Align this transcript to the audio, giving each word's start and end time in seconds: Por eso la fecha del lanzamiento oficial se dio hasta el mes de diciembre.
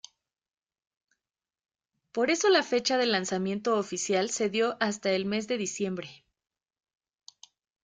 Por 2.11 2.31
eso 2.31 2.49
la 2.49 2.63
fecha 2.63 2.97
del 2.97 3.11
lanzamiento 3.11 3.75
oficial 3.77 4.31
se 4.31 4.49
dio 4.49 4.75
hasta 4.79 5.11
el 5.11 5.25
mes 5.27 5.47
de 5.47 5.57
diciembre. 5.59 6.25